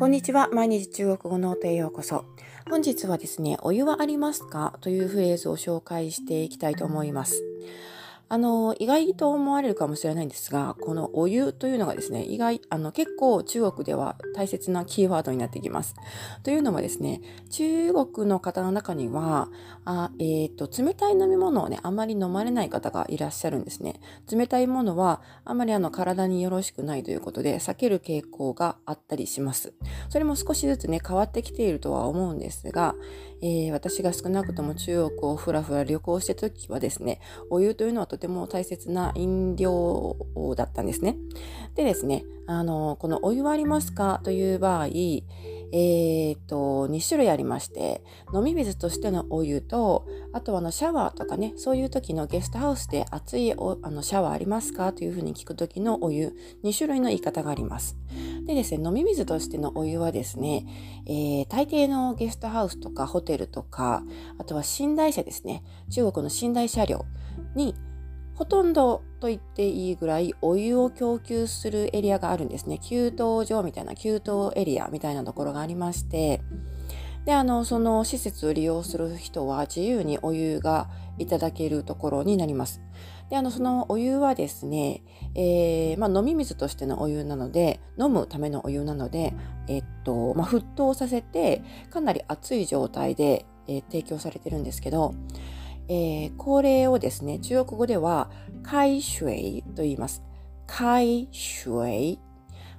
[0.00, 0.48] こんにちは。
[0.50, 2.24] 毎日中国語の音へようこそ。
[2.70, 4.78] 本日はですね、お湯はありますか？
[4.80, 7.44] というフレーズを紹介していきたいと思います。
[8.32, 15.96] あの、意外と思われるかもしれないんですが、このお湯というのがですね、意外、あの、結構中国では大切なキーワードになってきます。
[16.44, 19.48] というのもですね、中国の方の中には、
[19.84, 24.00] あえっ、ー、と、冷たい飲み物をね、あまり飲まれない方がいらっしゃるんですね。
[24.30, 29.72] 冷たいものは、あまりあの、体によろしくないということで、避ける傾向があったりします。
[30.08, 32.94] それも少しずつね、変わってきているとは思うんですが、
[33.42, 40.16] えー、私が少なくとも中国をふらふら旅行してた時はですね、お湯というのはとても大切な飲料
[40.56, 41.16] だったんですね。
[41.74, 44.86] でですね、あの、このお湯はありますかという場合、
[45.72, 48.02] えー、と、2種類ありまして、
[48.34, 56.34] 飲み水としてのお湯と、あとはあのシャワーとかね、そういう時のゲストハウスで熱いおあのシャワーありますかというふうに聞く時のお湯、
[56.64, 57.96] 2種類の言い方があります。
[58.46, 60.66] でですね、飲み水としてのお湯はですね、
[61.06, 64.02] えー、大抵のゲストハウスとかホテルとか、
[64.38, 67.04] あとは寝台車ですね、中国の寝台車両
[67.54, 67.76] に
[68.40, 72.78] ほとんどと言っていいぐらいお湯を供給するエリアがあるんですね。
[72.78, 73.12] 給湯
[73.44, 76.40] 所みたいな給湯エリアみたいなところがありまして、
[77.26, 82.80] で、あの、その施設を利用する人は自由にお湯がいただけるところになります。
[83.28, 85.02] で、あの、そのお湯はですね、
[85.34, 89.34] えー、まあ、飲み水としてのお湯なので、飲むためのお湯なので、
[89.68, 95.14] えっと、まあ、沸騰させて、かなり熱い状態で、えー、提供されてるんですけど、
[95.92, 98.30] えー、これをですね、中国語では、
[98.62, 100.22] 海水と言います。
[100.68, 102.20] 海水。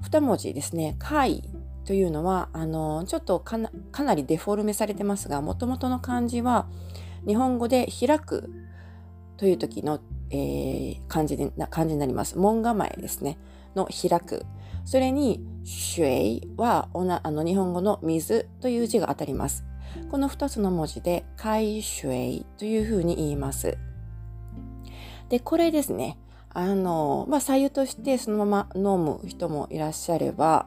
[0.00, 0.94] 二文字ですね。
[1.00, 1.42] 海
[1.84, 6.68] というのは、あの、ちょっとかなかなりデフォルメされてますが、もともとの漢字は、
[7.26, 8.48] 日本語で開く
[9.36, 9.98] という時の、
[10.30, 12.38] えー、漢字で漢字になります。
[12.38, 13.38] 門構えですね。
[13.74, 14.46] の開く。
[14.84, 19.64] それに、水はおなあの日本語の水という字が当たります。
[20.10, 23.78] この2つの文字で海水というふうに言います。
[25.28, 26.18] で、これですね。
[26.52, 30.66] あの、まあ、左右としてそのまま飲む人もいらっしゃれば、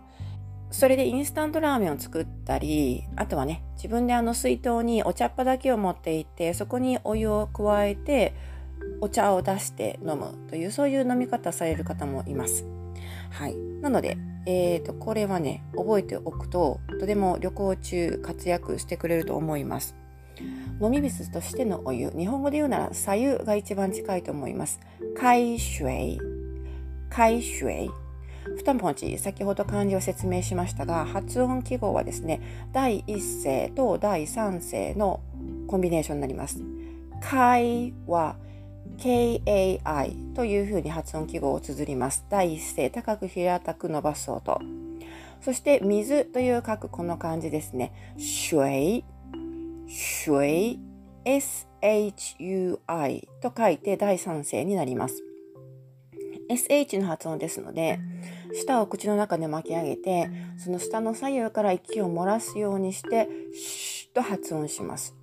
[0.71, 8.33] それでインスタントラーメンを作ったり、あとはね、自分であの水筒にお茶っ葉だけを持っていて、そこにお湯を加えて、
[8.99, 12.65] お茶を出して飲むという、そういう飲み方される方もいます。
[13.29, 13.55] はい。
[13.81, 19.95] なので、えーと、これはね、覚えておくと、とても旅行中活躍してくれると思います。
[20.81, 24.79] 飲み水としてのお湯、日本語で言うなら左右が一番近いと思います。
[25.15, 26.19] 海水、
[27.09, 27.89] 海水。
[28.57, 32.41] 二文字、先ほど漢字を説明しましたが、発音記号はですね、
[32.73, 35.21] 第一声と第三声の
[35.67, 36.61] コンビネーションになります。
[37.21, 38.35] 海は
[39.03, 42.25] KAI というふうに発音記号を綴ります。
[42.29, 44.61] 第一声、高く平たく伸ばす音。
[45.41, 47.91] そして、水という書くこの漢字ですね。
[48.15, 49.03] 水、
[49.87, 50.79] 水、
[51.25, 55.21] SHUI と書いて第三声になります。
[56.49, 57.99] SH の発音ですので、
[58.53, 65.13] 舌を口の中で巻き上げて、その下の左右から息を漏らすようにして、シュッと発音します。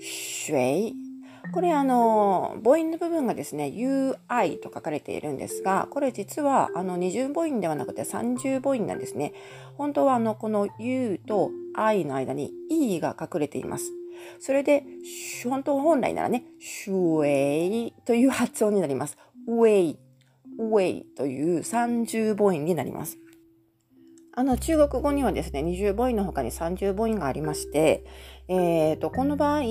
[0.00, 1.05] 水、
[1.52, 9.32] これあの母音の部分がですね UI と書かれているんですがこれ実はあの二重母音ではなくて三重母音なんですね。
[9.76, 13.92] 本当はあのこの U と I の間に E が隠れています。
[14.40, 14.84] それで
[15.44, 19.16] 本当本来ならねシュエイという発音になります。
[19.46, 19.98] ウェイ
[20.58, 23.18] ウェイという三重母音になります。
[24.38, 28.04] あの中国語にはですね、二重母音の他に三重母音がありまして、
[28.48, 29.62] えーとこの場合、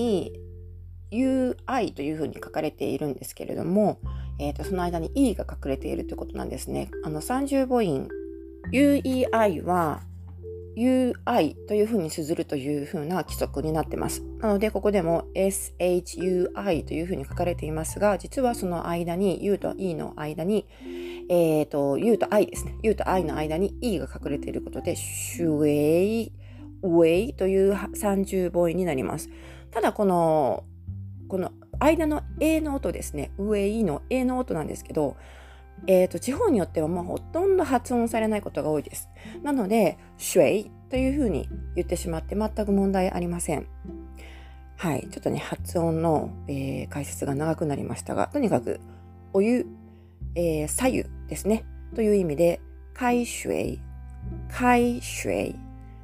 [1.16, 4.00] UI というふうに書かれているんですけれども、
[4.40, 6.92] えーと、その間に E が隠れているということなんですね。
[7.04, 8.10] あの30母音
[8.72, 10.02] UEI は
[10.76, 14.22] UI というふうに綴るというふうな規則になってます。
[14.40, 20.68] なので、ここでも SHUI というふうに書かれていますが、実はその間に U と E の間に、
[21.30, 22.76] え、ー、と、U と I ですね。
[22.84, 26.34] U と I の間に E が隠れていることで、シュエイ、
[26.84, 29.30] ウェイという30母音になります。
[29.72, 30.66] ただ、この
[31.28, 35.18] この間の A の音ですね、上 E の A の音なんですけど、
[35.88, 39.10] えーと、地方によってはまあほとんど発音されないことが多いです。
[39.44, 43.68] なので、シュエイというふうに言ってしまって全く問題ありません。
[44.78, 48.80] はい、ちょっとね、発音の、えー、解説が長くなりましたが、とにかく、
[49.34, 49.66] お湯、
[50.36, 52.60] えー、左右ですね、という意味で、
[52.94, 53.80] 海水、
[54.50, 55.56] 海水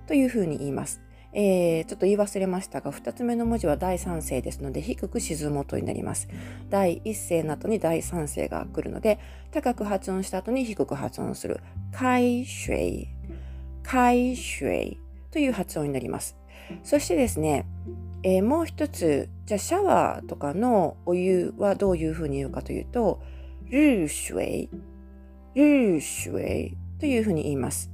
[0.08, 1.02] というふうに言います。
[1.34, 6.28] えー、ちょっと言い忘れましたが、2つ目の文字は第3声ですので、低く沈む音になります。
[6.70, 9.20] 第1声の後に第3声が来るので、
[9.52, 11.62] 高く発音した後に低く発音する。
[11.94, 13.08] 海水、
[13.84, 15.00] 海水
[15.32, 16.38] という発音になります。
[16.84, 17.66] そしてですね、
[18.24, 23.22] えー、もう一つ、じゃあシャワーとかのお湯はどういうふうに言うかというと、
[23.70, 24.70] ルーシュエイ、
[25.56, 27.91] ルーシュエイというふうに言います。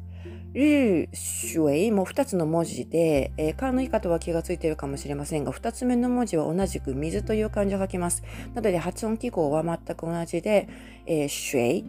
[0.54, 8.24] ルーシュエイも2つの文字で、えー、漢の言い方は気がついているかもしれませんが、2つ目の文字は同じく水という漢字を書きます。
[8.54, 10.68] なので発音記号は全く同じで、
[11.06, 11.86] えー、シュエイ、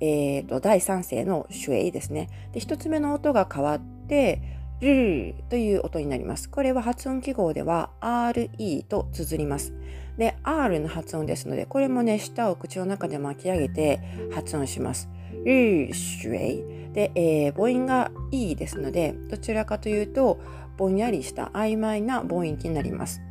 [0.00, 2.28] えーと、第3声のシュエイですね。
[2.52, 4.40] で、1つ目の音が変わって、
[4.80, 6.50] ルーという音になります。
[6.50, 9.72] これは発音記号では RE と綴ります。
[10.18, 14.00] で、R の発音ですので、これもね、舌を口の中で巻き上げて
[14.34, 15.08] 発音します。
[15.44, 16.92] ルーシュエイ。
[16.92, 20.38] で、えー、母音が E ですので、どちらかというと、
[20.76, 23.22] ぼんやりした曖昧な母音になります。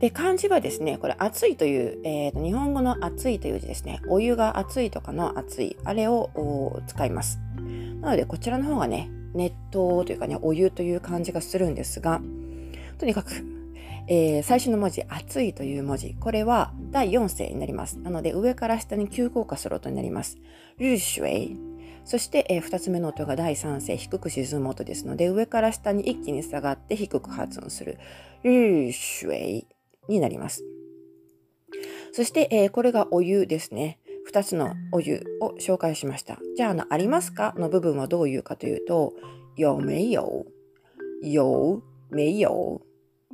[0.00, 4.00] で、漢字はですね、これ熱いという、えーと、日本語の熱いという字ですね。
[4.08, 7.38] お湯が熱いとかの熱い、あれを使います。
[8.00, 12.20] なので、こちらの方がね、熱湯というかね、お湯という感じがするんですが、
[12.98, 13.30] とにかく、
[14.06, 17.98] えー、最初の文字、熱いという文字、これは第4声になります。
[17.98, 20.38] なので、上から下に急降下する音になります。
[20.78, 21.58] ルーシュエイ。
[22.04, 27.98] そして、えー、2つ目の音が第3声、低く沈む音ですので、上から下に一気に下がって低く発音する。
[28.44, 29.66] ルーシュエイ
[30.08, 30.64] になります。
[32.12, 33.98] そして、えー、これがお湯ですね。
[34.30, 36.38] 2つのお湯を紹介しました。
[36.56, 37.56] じゃあ、あの、ありますか？
[37.58, 39.14] の部分はどういうかというと、
[39.56, 40.46] 有没有
[41.22, 42.80] 有没有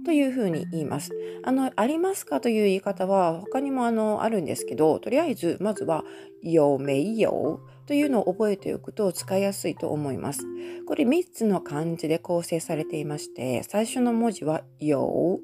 [0.04, 1.12] というふうに言います。
[1.42, 6.04] あの、ありますかという言い方は他にもあの、あるんですけど、とりあえず、まずは、
[6.42, 10.44] 有没有というのを覚えておくと使いやすいと思います。
[10.86, 15.40] これ3つの漢字で構成されていまして、最初の文字は、有、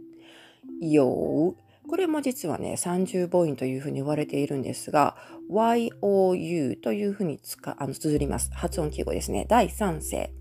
[0.81, 1.56] 有、
[1.88, 5.17] これも実はね、30母音というふうに言われているんですが、
[5.49, 8.50] you というふうに使あの綴ります。
[8.53, 9.47] 発音記号ですね。
[9.49, 10.32] 第3声。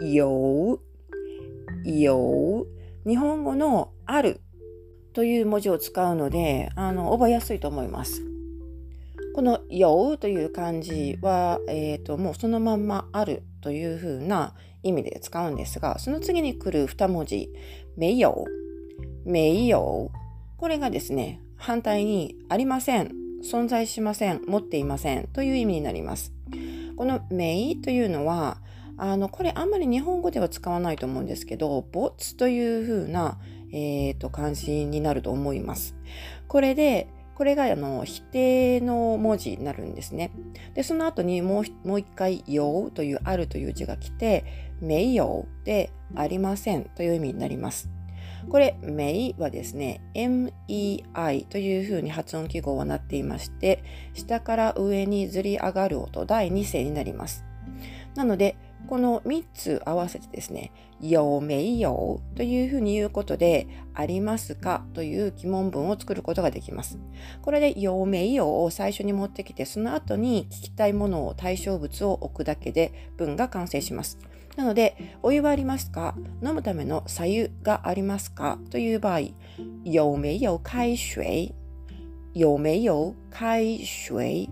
[0.00, 2.75] よう、よう。
[3.06, 4.40] 日本語のある
[5.12, 8.22] という文字を使うので、あの、覚えやすいと思います。
[9.36, 17.48] このようという漢字は、えっ、ー、と、もうそのまんまあるというふうな意味で使うんですが、その次に来る2文字、
[17.96, 18.44] めよ
[19.24, 20.58] う、めよう。
[20.58, 23.12] これがですね、反対にありません、
[23.44, 26.32] 存在しません、持っていませんという意味になります。
[26.96, 28.58] このメイというのは、
[28.98, 33.38] あの、これあんまり日本語では使わないと思うんですけど、ボツという風な、
[33.72, 35.94] え、ー、と、漢字になると思います。
[36.48, 40.32] これで、これがあの否定の文字になるんですね。
[40.72, 47.90] で、その後にもうもう一回、ようというあるという字が来て、名誉でありませんという意味になります。
[48.48, 53.82] これ、メイはですね、MEI というふうに発音記号はなっていまして、
[54.14, 57.44] 下から上にずり上がる音、第2声になります。
[58.14, 58.56] なので、
[58.88, 60.70] この3つ合わせてですね、
[61.00, 66.98] よめいよというふうに言うことで、ありますかという疑問文を作ることができます。
[67.42, 74.18] これでよめいよを最初に持ってきて、その後に聞きたいものを対象物を置くだけで文が完成します。
[74.56, 76.14] なので、お湯はありますか？
[76.42, 78.58] 飲むための左右がありますか？
[78.70, 79.20] という場合、
[79.84, 81.52] 有没有开水
[82.32, 84.48] 有没有开水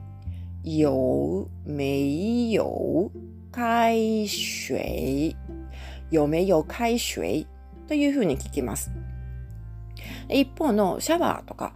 [0.62, 3.10] 有没有
[3.54, 5.36] 開水
[6.10, 7.46] 有没有開水。
[7.86, 8.90] というふうに聞きます。
[10.30, 11.74] 一方のシャワーとか、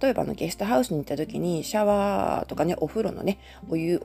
[0.00, 4.00] 例えばのゲストハウスに行った時にシャワーとかね、お風呂のね、お湯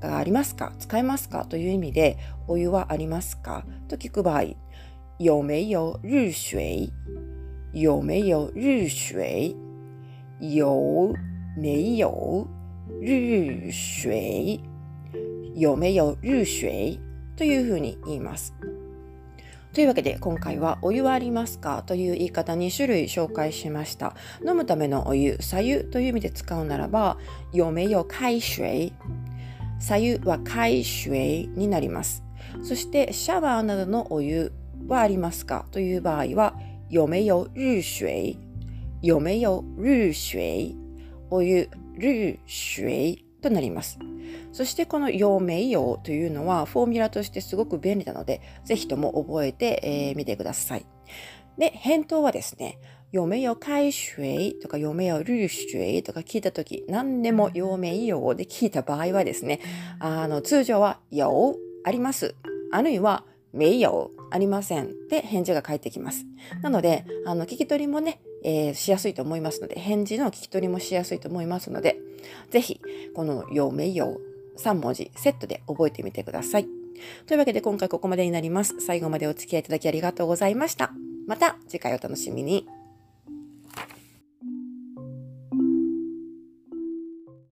[0.00, 0.72] がありますか？
[0.78, 1.44] 使えますか？
[1.44, 2.16] という意味で、
[2.48, 3.66] お湯はありますか？
[3.86, 4.44] と聞く場合、
[5.18, 6.90] 有没有日水
[7.74, 9.54] 有没有日水
[10.40, 11.14] 有
[11.56, 12.48] 没有
[13.02, 14.58] 日水
[15.54, 16.98] 有没有日水？
[17.36, 18.54] というふうに言います。
[19.72, 21.84] というわけで今回はお湯はありますか？
[21.86, 24.16] という言い方2種類紹介しました。
[24.46, 27.18] 飲むためのお湯、左右という意味で使うならば、
[27.52, 28.92] 有没有開水？
[29.78, 32.24] 左右は開水になります。
[32.62, 34.52] そしてシャワーなどのお湯
[34.88, 35.66] はありますか？
[35.70, 36.54] という場合は、
[36.88, 38.38] 有没有日水？
[39.02, 40.74] 有没有日水？
[41.30, 43.24] お湯、日水？
[43.40, 43.98] となります。
[44.52, 50.86] そしてこの陽明陽というのはフォーミュラとしてすごく便利なので、ぜひとも覚えてみ、えー、てください。
[51.58, 52.78] で、返答はですね、
[53.12, 59.60] 有没有開水とか有没有日水とか聞いたとき、何でも陽明陽で聞いた場合はですね、
[60.00, 61.24] あの、通常は有
[61.84, 62.34] あります。
[62.72, 65.08] あるいは没有ありません。
[65.08, 66.26] で、返事が返ってきます。
[66.60, 71.98] なので、あの、聞き取りもね、えー、しやすいと思いますので、返事の聞き取りもしやすいと思いますので、
[72.50, 72.80] ぜひ、
[73.14, 74.20] この陽明陽
[74.58, 76.68] 3文字セットで覚えてみてください。
[77.26, 78.80] というわけで今回ここまでになります。
[78.80, 80.92] 最後までお付き合いいただきありがとうございました。
[81.26, 82.66] また次回お楽しみに。